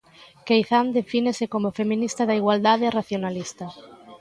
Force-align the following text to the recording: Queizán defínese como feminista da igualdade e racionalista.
Queizán 0.47 0.87
defínese 0.97 1.45
como 1.53 1.75
feminista 1.79 2.21
da 2.25 2.37
igualdade 2.41 2.83
e 2.87 2.95
racionalista. 2.99 3.65